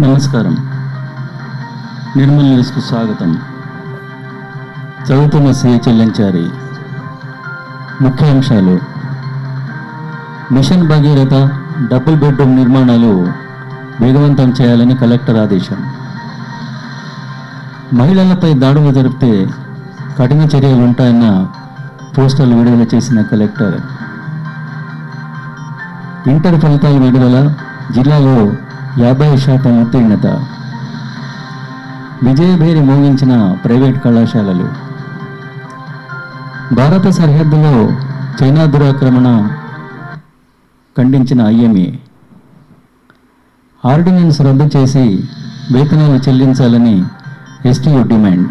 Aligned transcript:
నమస్కారం. 0.00 0.56
నిర్మల్ 2.16 2.46
న్యూస్కు 2.46 2.80
స్వాగతం. 2.80 3.40
చదువుతున్న 5.06 5.52
శ్రీ 5.52 5.70
ముఖ్య 5.70 6.50
ముఖ్యాంశాలు. 8.02 8.80
మిషన్ 10.54 10.88
భగీరథ 10.88 11.50
డబుల్ 11.92 12.16
బెడ్రూమ్ 12.16 12.56
నిర్మాణాలు 12.56 13.32
వేగవంతం 14.00 14.54
చేయాలని 14.60 14.96
కలెక్టర్ 14.96 15.36
ఆదేశం. 15.36 15.76
మహిళలపై 17.98 18.54
దాడులు 18.54 18.92
జరిపితే 18.92 19.48
కఠిన 20.18 20.40
చర్యలు 20.40 20.82
ఉంటాయన్న 20.82 21.46
పోస్టర్లు 22.18 22.56
విడుదల 22.56 22.96
చేసిన 22.96 23.22
కలెక్టర్. 23.22 23.80
ఇంటర్ 26.28 26.60
ఫలితాల 26.60 26.98
విడుదల 26.98 27.54
జిల్లాలో 27.92 28.52
యాభై 28.98 29.36
శాతం 29.36 29.82
ఉత్తీర్ణత. 29.82 30.26
విజయభేరి 32.22 32.80
మోగించిన 32.80 33.56
ప్రైవేట్ 33.64 34.04
కళాశాలలు. 34.04 34.68
భారత 36.74 37.08
సరిహద్దులో 37.08 37.88
చైనా 38.42 38.64
దురాక్రమణ 38.64 39.48
ఖండించిన 40.98 41.42
ఐఎంఏ. 41.42 41.86
ఆర్డినెన్స్ 43.84 44.40
రద్దు 44.40 44.70
చేసి 44.76 45.24
వేతనాలు 45.72 46.28
చెల్లించాలని 46.28 47.04
STU 47.66 48.02
demand. 48.02 48.48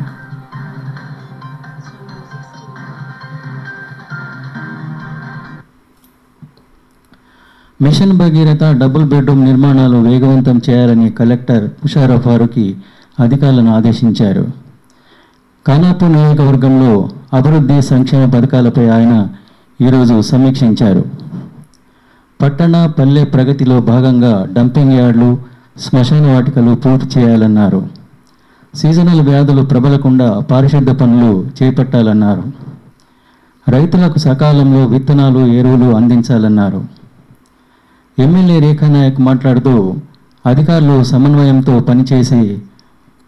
Mission 7.82 8.12
Bhagiratha 8.12 8.64
double 8.64 9.06
bedroom 9.06 9.46
నిర్మాణాలు 9.46 9.98
వేగవంతం 9.98 10.62
చేయాలని 10.70 11.12
కలెక్టర్ 11.12 11.70
ఉషారా 11.84 12.20
ఫారూకి 12.20 12.78
అధికారులను 13.20 13.76
ఆదేశించారు. 13.76 14.48
ఖానాపూర్ 15.68 16.12
నియోజకవర్గంలో 16.12 17.10
అభివృద్ధి 17.34 17.82
సంక్షేమ 17.82 18.26
పథకాలపై 18.32 18.88
ఆయన 18.88 19.28
ఈరోజు 19.82 20.22
సమీక్షించారు. 20.22 21.06
పట్టణ 22.42 22.92
పల్లె 23.00 23.24
ప్రగతిలో 23.24 23.82
భాగంగా 23.82 24.48
డంపింగ్ 24.54 24.94
యార్డులు 24.94 25.38
శ్మశాన 25.80 26.32
వాటికలు 26.34 26.76
పూర్తి 26.76 27.20
చేయాలన్నారు. 27.20 27.88
సీజనల్ 28.76 29.22
వ్యాధులు 29.22 29.62
ప్రబలకుండా 29.62 30.40
పారిశుద్ధ 30.52 30.92
పనులు 30.92 31.48
చేపట్టాలన్నారు. 31.58 32.44
రైతులకు 33.68 34.20
సకాలంలో 34.20 34.86
విత్తనాలు 34.86 35.40
ఎరువులు 35.40 35.96
అందించాలన్నారు. 35.96 36.99
ఎమ్మెల్యే 38.24 38.60
రేఖా 38.60 38.88
నాయక్ 38.88 39.20
మాట్లాడుతూ 39.22 39.74
అధికారులు 40.46 41.04
సమన్వయంతో 41.04 41.80
పనిచేసి 41.80 42.40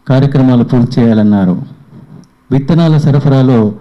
కార్యక్రమాలు 0.08 0.64
పూర్తి 0.64 1.02
చేయాలన్నారు. 1.02 1.56
విత్తనాల 2.52 2.98
సరఫరాలో 2.98 3.73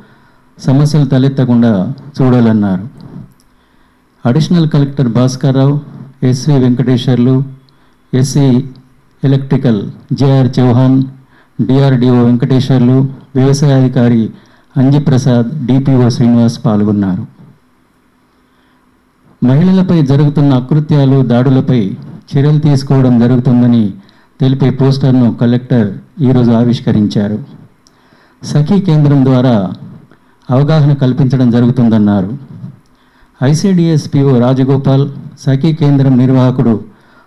సమస్యలు 0.59 1.05
తలెత్తకుండా 1.05 1.73
చూడాలన్నారు. 2.17 2.85
Additional 4.25 4.69
collector 4.69 5.09
Bhaskar 5.09 5.57
Rao 5.57 5.81
SV 6.27 6.59
Venkateswarlu 6.59 7.45
SC 8.15 8.47
electrical 9.25 9.83
JR 10.13 10.51
Chauhan 10.59 11.03
DRDO 11.61 12.23
Venkateswarlu 12.25 13.09
వ్యవసాయాధికారి 13.37 14.31
Anjiprasad 14.77 15.67
DPO 15.67 16.09
Srinivas 16.09 16.65
పాల్గొన్నారు. 16.65 17.40
మహిళలపై 19.43 20.03
జరుగుతున్న 20.07 20.55
అకృత్యాలు 20.55 21.23
దాడులపై 21.23 21.79
చర్యలు 22.31 22.59
తీసుకోవడం 22.59 23.19
జరుగుతుందని 23.19 23.95
తెలిపే 24.41 24.71
పోస్టర్ను 24.71 25.35
కలెక్టర్ 25.35 25.89
ఈరోజు 26.21 26.51
ఆవిష్కరించారు. 26.51 27.39
సఖీ 28.43 28.81
కేంద్రం 28.81 29.25
ద్వారా 29.25 29.73
అవగాహన 30.51 30.93
కల్పించడం 30.93 31.51
జరుగుతుందన్నారు. 31.51 32.39
ఐసిడిఎస్ 33.43 34.15
పిఓ 34.15 34.39
రాజగోపాల్ 34.39 35.09
సఖీ 35.41 35.73
కేంద్రం 35.73 36.17
నిర్వాహకుడు 36.17 36.85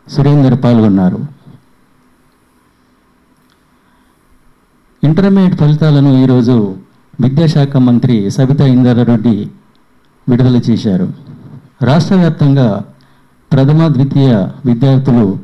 సురేందర్ 0.08 0.64
పాల్గొన్నారు. 0.64 1.20
ఇంటర్మీడియట్ 5.04 5.60
ఫలితాలను 5.60 6.24
ఈరోజు 6.24 6.76
విద్యాశాఖ 7.22 7.78
మంత్రి 7.78 8.32
సబితా 8.32 8.68
ఇంద్రారెడ్డి 8.68 9.36
విడుదల 10.30 10.58
చేశారు. 10.70 11.33
రాష్ట్ర 11.84 12.16
వ్యాప్తంగా 12.16 12.84
ప్రథమ 13.52 13.88
ద్వితీయ 13.88 14.48
విద్యార్థులు 14.66 15.40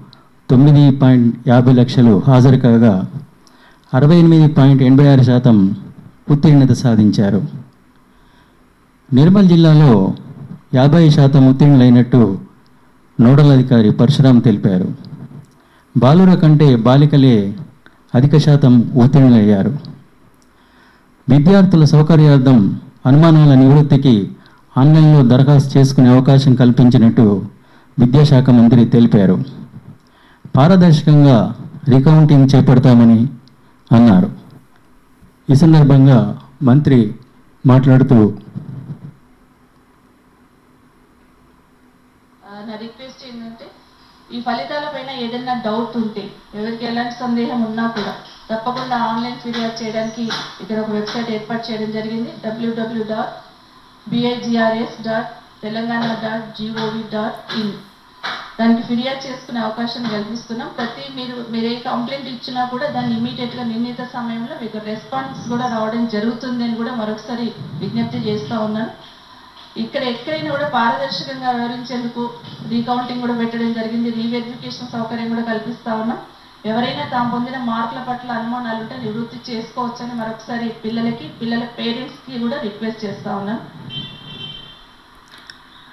తొమ్మిది 0.50 0.98
పాయింట్ 0.98 1.50
యాభై 1.50 1.74
లక్షలు 1.74 2.22
హాజరు 2.28 2.58
కాగా 2.58 3.08
అరవై 3.94 4.16
ఎనిమిది 4.16 4.54
పాయింట్ 4.54 4.84
ఎనభై 4.84 5.08
ఆరు 5.08 5.22
శాతం 5.22 5.76
ఉత్తీర్ణత 6.32 6.72
సాధించారు. 6.72 7.46
నిర్మల్ 9.14 9.48
జిల్లాలో 9.48 10.14
యాభై 10.74 11.10
శాతం 11.10 11.50
ఉత్తీర్ణులైనట్టు 11.50 12.38
నోడల్ 13.22 13.52
అధికారి 13.52 13.92
పరశురాం 13.92 14.40
తెలిపారు. 14.40 14.92
బాలుర 15.98 16.34
కంటే 16.34 16.76
బాలికలే 16.76 17.54
అధిక 18.16 18.38
శాతం 18.38 18.92
ఉత్తీర్ణులయ్యారు. 18.96 19.78
విద్యార్థుల 21.30 21.84
సౌకర్యార్థం 21.84 22.80
అనుమానాల 23.06 23.54
నివృత్తికి 23.54 24.32
ఆన్లైన్లో 24.80 25.22
దరఖాస్తు 25.32 25.72
చేసుకునే 25.78 26.10
అవకాశం 26.16 26.54
కల్పించినట్టు 26.62 27.26
విద్యాశాఖ 27.98 28.50
మంత్రి 28.60 28.82
తెలిపారు. 28.96 29.36
పారదర్శకంగా 30.56 31.38
రికౌంటింగ్ 31.94 32.50
చేపడతామని 32.52 33.20
అన్నారు. 33.92 34.30
ఈ 35.48 35.56
సందర్భంగా 35.64 36.20
మంత్రి 36.70 37.00
మాట్లాడుతూ 37.66 38.18
నా 42.70 42.76
రిక్వెస్ట్ 42.82 43.22
ఏంటంటే 43.28 43.68
ఈ 44.36 44.40
ఫలితాల 44.48 44.86
పైన 44.96 45.12
ఏదైనా 45.26 45.54
డౌట్ 45.66 45.96
ఉంటే 46.02 46.24
ఎవరికి 46.60 46.84
ఎలాంటి 46.90 47.16
సందేహం 47.22 47.60
ఉన్నా 47.70 47.86
కూడా 47.96 48.12
తప్పకుండా 48.50 48.98
ఆన్లైన్ 49.08 49.40
ఫిర్యాదు 49.44 49.78
చేయడానికి 49.82 50.24
ఇక్కడ 50.62 50.78
ఒక 50.84 50.92
వెబ్సైట్ 50.98 51.32
ఏర్పాటు 51.38 51.64
చేయడం 51.68 51.90
జరిగింది 51.98 52.32
WW 52.46 53.06
dot 53.14 53.34
BIGRS 54.12 54.98
dot 55.08 55.32
Telangana 55.64 56.08
dot 56.24 56.48
GOV 56.58 57.04
dot 57.14 57.40
in 57.62 57.74
దానికి 58.60 58.84
ఫిర్యాదు 58.88 59.22
చేసుకునే 59.26 59.60
అవకాశం 59.66 60.04
కల్పిస్తున్నాం. 60.14 60.70
ప్రతి 60.78 61.04
మీరు 61.18 61.36
మీరు 61.54 61.68
ఏ 61.74 61.76
కంప్లైంట్ 61.90 62.32
ఇచ్చినా 62.34 62.62
కూడా 62.72 62.88
దాన్ని 62.96 63.14
ఇమీడియట్గా 63.20 63.64
నిర్ణీత 63.70 64.02
సమయంలో 64.16 64.56
మీకు 64.64 64.80
రెస్పాన్స్ 64.90 65.44
కూడా 65.52 65.66
రావడం 65.76 66.04
జరుగుతుంది 66.16 66.64
అని 66.66 66.76
కూడా 66.82 66.94
మరొకసారి 67.02 67.46
విజ్ఞప్తి 67.82 68.20
చేస్తూ 68.28 68.58
ఉన్నాను. 68.68 68.92
ఇక్కడ 69.84 70.02
ఎక్కడైనా 70.14 70.50
కూడా 70.56 70.68
పారదర్శకంగా 70.76 71.50
వ్యవహరించేందుకు 71.58 72.24
రీకౌంటింగ్ 72.74 73.24
కూడా 73.26 73.36
పెట్టడం 73.42 73.72
జరిగింది. 73.80 74.10
రీవెరిఫికేషన్ 74.20 74.94
సౌకర్యం 74.96 75.30
కూడా 75.34 75.46
కల్పిస్తా 75.52 75.94
ఉన్నాం. 76.02 76.20
ఎవరైనా 76.66 77.04
తాము 77.12 77.30
పొందిన 77.34 77.58
మార్కుల 77.68 78.00
పట్ల 78.08 78.30
అనుమానాలు 78.32 78.80
ఉంటే 78.82 78.96
నివృత్తి 79.04 79.38
చేసుకోవచ్చని 79.48 80.14
మరొకసారి 80.20 80.68
పిల్లలకి 80.84 81.26
పిల్లల 81.40 81.64
పేరెంట్స్కి 81.78 82.40
కూడా 82.44 82.58
రిక్వెస్ట్ 82.66 83.04
చేస్తా 83.06 83.30
ఉన్నాను 83.40 83.62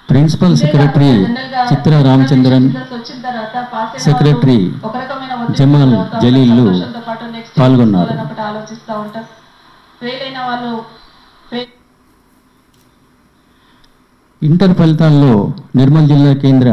principal 0.09 0.55
secretary 0.59 1.09
Chitra 1.71 1.93
Ramachandran 2.07 2.67
secretary 4.05 4.59
Jamal 5.57 5.91
గురవుతా 5.91 6.03
ఉంటారు. 6.03 6.21
జలీలు 6.23 6.65
సంతోషంతో 6.67 7.01
పాటు 7.07 7.25
next 7.33 7.49
ఏం 7.49 7.59
పాల్గొన్నారు. 7.59 8.13
ఆలోచిస్తూ 8.47 8.93
ఉంటారు 9.03 9.27
ఫెయిల్ 10.01 10.23
అయిన 10.23 10.39
వాళ్ళు 10.47 10.71
ఇంటర్ 14.41 14.73
ఫలితాల్లో 14.79 15.33
నిర్మల్ 15.75 16.09
జిల్లా 16.09 16.33
కేంద్ర 16.41 16.69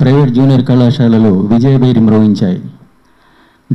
ప్రైవేట్ 0.00 0.30
జూనియర్ 0.36 0.64
కళాశాలలు 0.68 1.32
విజయభేరి 1.50 2.02
మ్రోగించాయి 2.06 2.60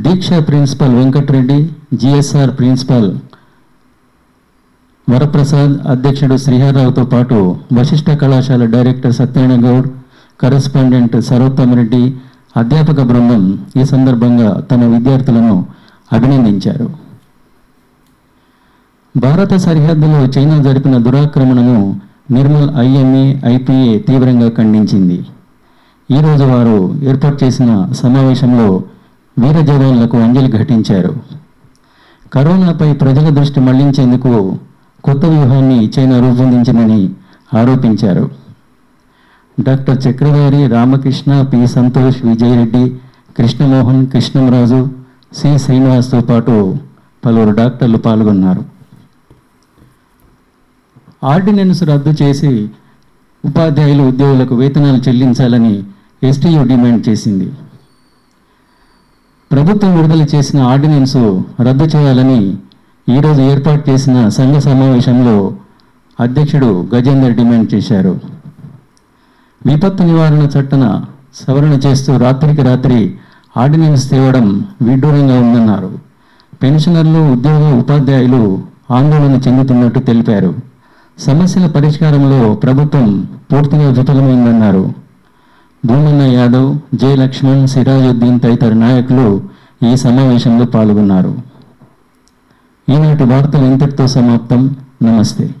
దీక్ష 0.04 0.28
principal 0.46 0.94
Venkatareddy 0.94 1.56
GSR 1.94 2.50
principal 2.58 3.06
Varaprasad 5.08 5.74
అధ్యక్షుడు 5.86 6.36
శ్రీహర్రావుతో 6.36 7.04
పాటు 7.04 7.36
వశిష్ఠ 7.72 8.10
కళాశాల 8.10 8.64
డైరెక్టర్ 8.64 9.12
సత్యనారాయణ 9.12 9.66
గౌడ్ 9.66 9.88
కరెస్పాండెంట్ 10.42 11.20
సరోత్తమరెడ్డి 11.20 12.02
అధ్యాపక 12.56 13.00
బృందం 13.02 13.42
ఈ 13.76 13.84
సందర్భంగా 13.84 14.50
తన 14.70 14.84
విద్యార్థులను 14.84 15.66
అభినందించారు. 16.12 16.88
భారత 19.16 19.54
సరిహద్దులో 19.56 20.20
చైనా 20.26 20.58
జరిపిన 20.62 20.96
దురాక్రమణను 20.96 21.78
నిర్మల్ 22.30 22.70
ఐఎంఏ 22.76 23.24
ఐపీఏ 23.44 23.98
తీవ్రంగా 23.98 24.48
ఖండించింది. 24.48 25.18
ఈరోజు 26.10 26.44
వారు 26.44 26.78
ఏర్పాటు 27.02 27.44
చేసిన 27.44 27.70
సమావేశంలో 27.92 28.68
వీర 29.38 29.60
జవాన్లకు 29.60 30.16
అంజలి 30.16 30.50
ఘటించారు. 30.52 31.16
కరోనాపై 32.32 32.92
ప్రజల 32.92 33.28
దృష్టి 33.28 33.60
మళ్ళించేందుకు 33.60 34.58
కొత్త 35.04 35.26
వ్యూహాన్ని 35.26 35.90
చైనా 35.98 36.20
రూపొందించిందని 36.20 37.10
ఆరోపించారు. 37.58 38.30
Doctor 39.60 40.06
Chakradhari 40.06 40.66
Ramakrishna 40.66 41.42
P. 41.42 41.66
Santosh 41.66 42.16
Vijayareddy 42.24 42.90
Krishnamohan 43.38 44.06
Krishnamraju 44.06 44.88
C. 45.32 45.58
శ్రీనివాస్తో 45.58 46.20
పాటు 46.20 46.76
పలువురు 47.24 47.56
డాక్టర్లు 47.56 47.98
పాల్గొన్నారు. 47.98 48.64
ఆర్డినెన్స్ 51.24 51.82
రద్దు 51.82 52.14
చేసి 52.22 52.70
ఉపాధ్యాయులు 53.44 54.02
ఉద్యోగులకు 54.02 54.54
వేతనాలు 54.54 54.96
చెల్లించాలని 54.96 55.82
ఎస్టీయూ 56.22 56.64
డిమాండ్ 56.64 57.08
చేసింది. 57.08 57.52
ప్రభుత్వం 59.50 59.96
విడుదల 59.96 60.26
చేసిన 60.34 60.60
ఆర్డినెన్స్ 60.60 61.16
రద్దు 61.60 61.84
చేయాలని 61.84 62.56
ఈరోజు 63.08 63.42
ఏర్పాటు 63.42 63.90
చేసిన 63.90 64.28
సంఘ 64.28 64.58
సమావేశంలో 64.58 65.52
అధ్యక్షుడు 66.20 66.88
గజేందర్ 66.94 67.34
డిమాండ్ 67.34 67.74
చేశారు. 67.74 68.18
విపత్తు 69.66 70.02
నివారణ 70.02 70.48
చట్టన 70.58 71.04
సవరణ 71.34 71.72
చేస్తూ 71.72 72.16
రాత్రికి 72.16 72.62
రాత్రి 72.62 73.14
ఆర్డినెన్స్ 73.56 74.10
తేవడం 74.10 74.66
విడ్డూరంగా 74.82 75.40
ఉందన్నారు. 75.40 75.98
పెన్షనర్లు 76.62 77.32
ఉద్యోగ 77.32 77.78
ఉపాధ్యాయులు 77.78 78.62
ఆందోళన 78.90 79.40
చెందుతున్నట్టు 79.48 79.98
తెలిపారు. 79.98 80.54
సమస్యల 81.18 81.66
పరిష్కారంలో 81.66 82.54
ప్రభుత్వం 82.54 83.28
పూర్తిగా 83.52 83.90
విఫలమైందన్నారు. 83.90 84.92
భూమన్న 85.88 86.22
యాదవ్ 86.22 86.96
జే 86.96 87.16
లక్ష్మణ్ 87.16 87.68
సిరాజుద్దీన్ 87.68 88.40
తదితర 88.40 88.72
నాయకులు 88.72 89.42
ఈ 89.90 89.96
సమావేశంలో 89.96 90.66
పాల్గొన్నారు. 90.66 91.34
ఈనాటి 92.88 93.24
వార్తలు 93.24 93.64
ఇంతటితో 93.64 94.06
సమాప్తం. 94.06 94.76
నమస్తే. 95.02 95.54